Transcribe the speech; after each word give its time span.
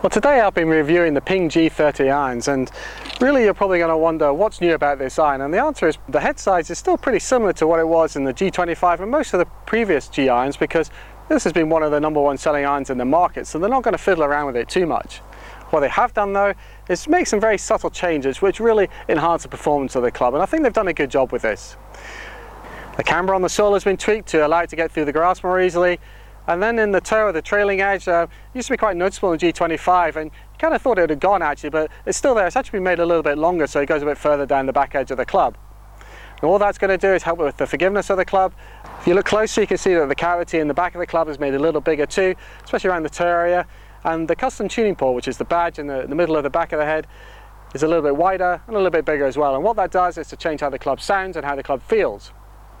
Well 0.00 0.10
today 0.10 0.38
I've 0.38 0.54
been 0.54 0.68
reviewing 0.68 1.14
the 1.14 1.20
Ping 1.20 1.48
G30 1.48 2.14
irons 2.14 2.46
and 2.46 2.70
really 3.20 3.42
you're 3.42 3.52
probably 3.52 3.78
going 3.78 3.90
to 3.90 3.96
wonder 3.96 4.32
what's 4.32 4.60
new 4.60 4.74
about 4.74 5.00
this 5.00 5.18
iron 5.18 5.40
and 5.40 5.52
the 5.52 5.58
answer 5.58 5.88
is 5.88 5.98
the 6.08 6.20
head 6.20 6.38
size 6.38 6.70
is 6.70 6.78
still 6.78 6.96
pretty 6.96 7.18
similar 7.18 7.52
to 7.54 7.66
what 7.66 7.80
it 7.80 7.88
was 7.88 8.14
in 8.14 8.22
the 8.22 8.32
G25 8.32 9.00
and 9.00 9.10
most 9.10 9.34
of 9.34 9.40
the 9.40 9.46
previous 9.66 10.06
G 10.06 10.28
irons 10.28 10.56
because 10.56 10.92
this 11.28 11.42
has 11.42 11.52
been 11.52 11.68
one 11.68 11.82
of 11.82 11.90
the 11.90 11.98
number 11.98 12.20
one 12.20 12.38
selling 12.38 12.64
irons 12.64 12.90
in 12.90 12.98
the 12.98 13.04
market 13.04 13.48
so 13.48 13.58
they're 13.58 13.68
not 13.68 13.82
going 13.82 13.90
to 13.90 13.98
fiddle 13.98 14.22
around 14.22 14.46
with 14.46 14.54
it 14.54 14.68
too 14.68 14.86
much. 14.86 15.16
What 15.70 15.80
they 15.80 15.88
have 15.88 16.14
done 16.14 16.32
though 16.32 16.54
is 16.88 17.08
make 17.08 17.26
some 17.26 17.40
very 17.40 17.58
subtle 17.58 17.90
changes 17.90 18.40
which 18.40 18.60
really 18.60 18.88
enhance 19.08 19.42
the 19.42 19.48
performance 19.48 19.96
of 19.96 20.04
the 20.04 20.12
club 20.12 20.32
and 20.32 20.40
I 20.40 20.46
think 20.46 20.62
they've 20.62 20.72
done 20.72 20.86
a 20.86 20.94
good 20.94 21.10
job 21.10 21.32
with 21.32 21.42
this. 21.42 21.76
The 22.96 23.02
camber 23.02 23.34
on 23.34 23.42
the 23.42 23.48
sole 23.48 23.74
has 23.74 23.82
been 23.82 23.96
tweaked 23.96 24.28
to 24.28 24.46
allow 24.46 24.60
it 24.60 24.70
to 24.70 24.76
get 24.76 24.92
through 24.92 25.06
the 25.06 25.12
grass 25.12 25.42
more 25.42 25.60
easily 25.60 25.98
and 26.48 26.62
then 26.62 26.78
in 26.78 26.92
the 26.92 27.00
toe, 27.00 27.28
of 27.28 27.34
the 27.34 27.42
trailing 27.42 27.82
edge, 27.82 28.08
uh, 28.08 28.26
used 28.54 28.68
to 28.68 28.72
be 28.72 28.78
quite 28.78 28.96
noticeable 28.96 29.32
in 29.32 29.38
the 29.38 29.52
G25 29.52 30.16
and 30.16 30.30
you 30.30 30.58
kind 30.58 30.74
of 30.74 30.80
thought 30.80 30.98
it 30.98 31.10
had 31.10 31.20
gone 31.20 31.42
actually, 31.42 31.68
but 31.68 31.90
it's 32.06 32.16
still 32.16 32.34
there. 32.34 32.46
It's 32.46 32.56
actually 32.56 32.78
been 32.78 32.84
made 32.84 32.98
a 32.98 33.06
little 33.06 33.22
bit 33.22 33.36
longer 33.36 33.66
so 33.66 33.80
it 33.80 33.86
goes 33.86 34.02
a 34.02 34.06
bit 34.06 34.16
further 34.16 34.46
down 34.46 34.64
the 34.64 34.72
back 34.72 34.94
edge 34.94 35.10
of 35.10 35.18
the 35.18 35.26
club. 35.26 35.58
And 36.40 36.48
all 36.48 36.58
that's 36.58 36.78
going 36.78 36.88
to 36.88 36.96
do 36.96 37.12
is 37.12 37.22
help 37.22 37.38
with 37.38 37.58
the 37.58 37.66
forgiveness 37.66 38.08
of 38.08 38.16
the 38.16 38.24
club. 38.24 38.54
If 39.00 39.06
you 39.06 39.12
look 39.12 39.26
closer, 39.26 39.60
you 39.60 39.66
can 39.66 39.76
see 39.76 39.92
that 39.92 40.08
the 40.08 40.14
cavity 40.14 40.58
in 40.58 40.68
the 40.68 40.74
back 40.74 40.94
of 40.94 41.00
the 41.00 41.06
club 41.06 41.28
is 41.28 41.38
made 41.38 41.54
a 41.54 41.58
little 41.58 41.82
bigger 41.82 42.06
too, 42.06 42.34
especially 42.64 42.88
around 42.88 43.02
the 43.02 43.10
toe 43.10 43.26
area. 43.26 43.66
And 44.04 44.26
the 44.26 44.36
custom 44.36 44.68
tuning 44.68 44.96
port, 44.96 45.14
which 45.14 45.28
is 45.28 45.36
the 45.36 45.44
badge 45.44 45.78
in 45.78 45.86
the, 45.86 46.02
in 46.02 46.08
the 46.08 46.16
middle 46.16 46.36
of 46.36 46.44
the 46.44 46.50
back 46.50 46.72
of 46.72 46.78
the 46.78 46.86
head, 46.86 47.06
is 47.74 47.82
a 47.82 47.88
little 47.88 48.02
bit 48.02 48.16
wider 48.16 48.62
and 48.66 48.74
a 48.74 48.78
little 48.78 48.90
bit 48.90 49.04
bigger 49.04 49.26
as 49.26 49.36
well. 49.36 49.54
And 49.54 49.62
what 49.62 49.76
that 49.76 49.90
does 49.90 50.16
is 50.16 50.28
to 50.28 50.36
change 50.36 50.62
how 50.62 50.70
the 50.70 50.78
club 50.78 51.02
sounds 51.02 51.36
and 51.36 51.44
how 51.44 51.56
the 51.56 51.62
club 51.62 51.82
feels. 51.82 52.32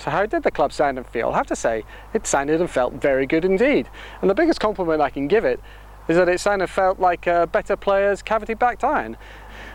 So 0.00 0.10
how 0.10 0.24
did 0.24 0.42
the 0.42 0.50
club 0.50 0.72
sound 0.72 0.96
and 0.96 1.06
feel? 1.06 1.28
I 1.28 1.36
have 1.36 1.46
to 1.48 1.56
say, 1.56 1.84
it 2.14 2.26
sounded 2.26 2.60
and 2.60 2.70
felt 2.70 2.94
very 2.94 3.26
good 3.26 3.44
indeed. 3.44 3.88
And 4.20 4.30
the 4.30 4.34
biggest 4.34 4.58
compliment 4.58 5.00
I 5.02 5.10
can 5.10 5.28
give 5.28 5.44
it 5.44 5.60
is 6.08 6.16
that 6.16 6.28
it 6.28 6.40
sounded 6.40 6.64
and 6.64 6.70
felt 6.70 6.98
like 6.98 7.26
a 7.26 7.46
better 7.46 7.76
player's 7.76 8.22
cavity-backed 8.22 8.82
iron. 8.82 9.16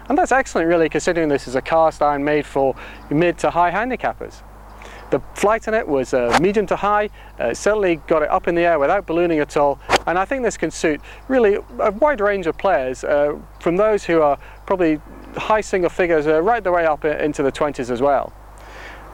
And 0.09 0.17
that's 0.17 0.31
excellent 0.31 0.67
really 0.67 0.89
considering 0.89 1.29
this 1.29 1.47
is 1.47 1.55
a 1.55 1.61
cast 1.61 2.01
iron 2.01 2.23
made 2.23 2.45
for 2.45 2.75
mid 3.09 3.37
to 3.39 3.51
high 3.51 3.71
handicappers. 3.71 4.41
The 5.11 5.19
flight 5.35 5.67
in 5.67 5.75
it 5.75 5.87
was 5.87 6.13
uh, 6.15 6.37
medium 6.41 6.65
to 6.67 6.75
high, 6.75 7.11
uh, 7.39 7.53
certainly 7.53 7.97
got 8.07 8.23
it 8.23 8.29
up 8.29 8.47
in 8.47 8.55
the 8.55 8.63
air 8.63 8.79
without 8.79 9.05
ballooning 9.05 9.39
at 9.39 9.55
all 9.55 9.79
and 10.07 10.19
I 10.19 10.25
think 10.25 10.43
this 10.43 10.57
can 10.57 10.71
suit 10.71 11.01
really 11.27 11.57
a 11.79 11.91
wide 11.91 12.21
range 12.21 12.47
of 12.47 12.57
players 12.57 13.03
uh, 13.03 13.37
from 13.59 13.75
those 13.75 14.03
who 14.03 14.21
are 14.21 14.37
probably 14.65 14.99
high 15.35 15.61
single 15.61 15.89
figures 15.89 16.27
uh, 16.27 16.41
right 16.41 16.63
the 16.63 16.71
way 16.71 16.85
up 16.85 17.05
into 17.05 17.43
the 17.43 17.51
20s 17.51 17.89
as 17.89 18.01
well. 18.01 18.33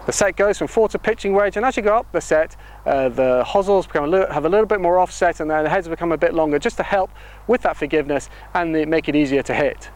The 0.08 0.12
set 0.12 0.36
goes 0.36 0.58
from 0.58 0.68
four 0.68 0.90
to 0.90 0.98
pitching 0.98 1.34
wedge 1.34 1.58
and 1.58 1.66
as 1.66 1.78
you 1.78 1.84
go 1.84 1.96
up 1.96 2.12
the 2.12 2.22
set 2.22 2.56
uh, 2.88 3.10
the 3.10 3.44
hosels 3.44 3.86
become 3.86 4.06
a 4.06 4.08
little, 4.08 4.34
have 4.34 4.46
a 4.46 4.50
little 4.50 4.66
bit 4.66 4.82
more 4.82 4.98
offset 4.98 5.40
and 5.40 5.50
then 5.50 5.64
the 5.64 5.70
heads 5.70 5.88
become 5.88 6.12
a 6.12 6.18
bit 6.18 6.34
longer 6.34 6.58
just 6.58 6.78
to 6.78 6.84
help 6.84 7.12
with 7.46 7.62
that 7.62 7.78
forgiveness 7.78 8.28
and 8.56 8.76
the, 8.76 8.86
make 8.86 9.08
it 9.08 9.16
easier 9.16 9.44
to 9.44 9.54
hit. 9.54 9.92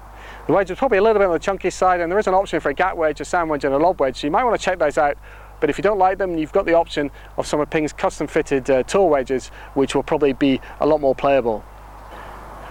The 0.46 0.54
wedge 0.54 0.70
is 0.70 0.78
probably 0.78 1.00
a 1.00 1.02
little 1.02 1.20
bit 1.20 1.26
on 1.26 1.34
the 1.34 1.40
chunky 1.40 1.72
side 1.72 2.02
and 2.02 2.12
there 2.12 2.20
is 2.20 2.28
an 2.28 2.36
option 2.36 2.60
for 2.60 2.70
a 2.70 2.74
gap 2.74 2.96
wedge, 2.96 3.20
a 3.20 3.26
sand 3.26 3.50
wedge 3.50 3.66
and 3.66 3.74
a 3.74 3.80
lob 3.80 4.00
wedge 4.00 4.18
so 4.18 4.28
you 4.28 4.32
might 4.32 4.44
want 4.44 4.60
to 4.60 4.64
check 4.64 4.78
those 4.78 5.00
out 5.00 5.18
but 5.60 5.72
if 5.72 5.78
you 5.80 5.82
don't 5.82 5.98
like 5.98 6.20
them 6.20 6.38
you've 6.38 6.52
got 6.52 6.68
the 6.68 6.76
option 6.76 7.10
of 7.38 7.48
some 7.48 7.60
of 7.60 7.72
Ping's 7.72 7.92
custom 7.92 8.28
fitted 8.28 8.70
uh, 8.70 8.84
tool 8.84 9.10
wedges 9.10 9.48
which 9.74 9.96
will 9.96 10.04
probably 10.04 10.34
be 10.34 10.62
a 10.82 10.86
lot 10.86 11.02
more 11.02 11.16
playable. 11.16 11.66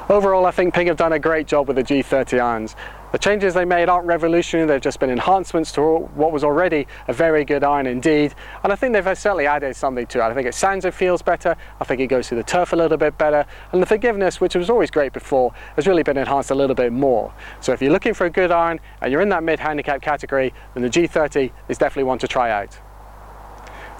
Overall 0.09 0.47
I 0.47 0.53
think 0.53 0.73
Ping 0.73 0.87
have 0.87 0.97
done 0.97 1.13
a 1.13 1.19
great 1.19 1.49
job 1.49 1.67
with 1.67 1.77
the 1.77 1.83
G30 1.83 2.41
irons. 2.41 2.77
The 3.15 3.19
changes 3.19 3.55
they 3.55 3.65
made 3.65 3.89
aren't 3.89 4.07
revolutionary, 4.07 4.67
they've 4.67 4.81
just 4.81 4.99
been 4.99 5.09
enhancements 5.09 5.71
to 5.75 5.81
what 5.81 6.33
was 6.33 6.43
already 6.43 6.89
a 7.07 7.13
very 7.13 7.45
good 7.45 7.63
iron 7.63 7.87
indeed. 7.87 8.35
And 8.65 8.73
I 8.73 8.75
think 8.75 8.93
they've 8.93 9.05
certainly 9.17 9.47
added 9.47 9.77
something 9.77 10.05
to 10.09 10.19
it. 10.19 10.23
I 10.23 10.35
think 10.35 10.49
it 10.49 10.55
sounds 10.57 10.85
and 10.85 10.93
feels 10.93 11.23
better, 11.23 11.55
I 11.79 11.85
think 11.85 12.01
it 12.01 12.09
goes 12.09 12.29
through 12.29 12.39
the 12.39 12.43
turf 12.43 12.73
a 12.73 12.77
little 12.77 12.99
bit 12.99 13.17
better, 13.17 13.47
and 13.71 13.81
the 13.81 13.87
forgiveness, 13.87 14.41
which 14.41 14.57
was 14.57 14.69
always 14.69 14.91
great 14.91 15.13
before, 15.13 15.53
has 15.77 15.87
really 15.87 16.03
been 16.03 16.17
enhanced 16.17 16.51
a 16.51 16.57
little 16.57 16.75
bit 16.75 16.93
more. 16.93 17.33
So 17.61 17.73
if 17.73 17.81
you're 17.81 17.93
looking 17.93 18.15
for 18.15 18.27
a 18.27 18.31
good 18.31 18.51
iron 18.51 18.81
and 19.01 19.13
you're 19.13 19.23
in 19.23 19.29
that 19.29 19.45
mid-handicap 19.45 20.03
category, 20.03 20.53
then 20.75 20.83
the 20.83 20.91
G30 20.91 21.53
is 21.69 21.79
definitely 21.79 22.09
one 22.09 22.19
to 22.19 22.27
try 22.27 22.51
out. 22.51 22.77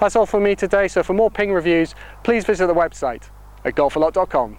That's 0.01 0.17
all 0.17 0.25
from 0.25 0.43
me 0.43 0.55
today, 0.55 0.89
so 0.89 1.03
for 1.03 1.13
more 1.13 1.31
Ping 1.31 1.53
reviews, 1.53 1.95
please 2.23 2.43
visit 2.43 2.67
the 2.67 2.73
website 2.73 3.29
at 3.63 3.75
golfalot.com. 3.75 4.57